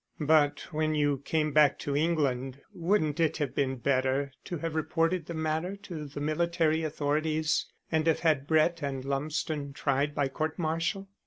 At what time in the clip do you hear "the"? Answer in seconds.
5.27-5.35, 6.07-6.19